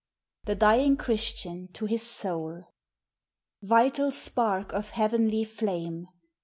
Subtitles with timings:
[0.45, 2.73] THE DYING CHRISTIAN TO HIS SOUL.
[3.61, 6.07] Vital spark of heavenly flame!